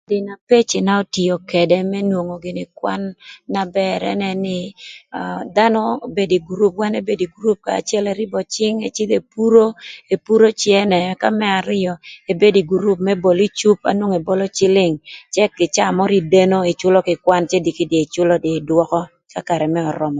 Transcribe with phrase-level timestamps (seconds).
[0.09, 3.01] Gin na pecina otio ködë më nwongo gïnï kwan
[3.53, 4.57] na bër ënë nï
[5.55, 5.81] dhanö
[6.15, 9.65] bedo ï gurup wan ebedo ï gurup kanya acël ërïbö cïng ëcïdhö epuro
[10.13, 11.93] epuro cënë ëka më arïö
[12.31, 14.95] ebedo ï gurup më bol icup na nwongo ebolo cïlïng
[15.33, 19.39] cë ï caa mörö ideno ëcülö kï kwan cë diki dong ïcülö dong ïdwökö ka
[19.47, 20.09] karë mërë örömö.